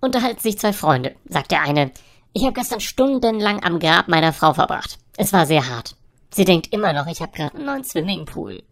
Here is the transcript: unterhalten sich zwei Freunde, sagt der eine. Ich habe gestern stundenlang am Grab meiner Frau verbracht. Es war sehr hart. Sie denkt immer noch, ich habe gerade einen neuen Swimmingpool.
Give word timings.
unterhalten 0.00 0.40
sich 0.40 0.58
zwei 0.58 0.72
Freunde, 0.72 1.14
sagt 1.28 1.50
der 1.50 1.62
eine. 1.62 1.90
Ich 2.32 2.42
habe 2.44 2.52
gestern 2.52 2.80
stundenlang 2.80 3.62
am 3.62 3.78
Grab 3.78 4.08
meiner 4.08 4.32
Frau 4.32 4.54
verbracht. 4.54 4.98
Es 5.16 5.32
war 5.32 5.46
sehr 5.46 5.68
hart. 5.68 5.96
Sie 6.32 6.44
denkt 6.44 6.72
immer 6.72 6.92
noch, 6.92 7.06
ich 7.06 7.20
habe 7.20 7.32
gerade 7.32 7.56
einen 7.56 7.66
neuen 7.66 7.84
Swimmingpool. 7.84 8.62